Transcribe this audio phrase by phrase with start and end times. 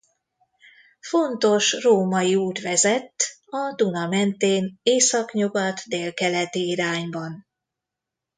[1.01, 3.15] Fontos római út vezett
[3.45, 7.45] a Duna mentén északnyugat-délkeleti irányban.